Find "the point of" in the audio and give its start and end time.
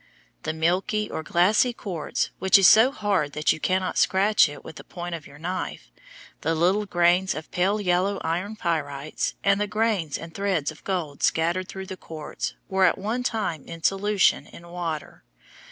4.77-5.27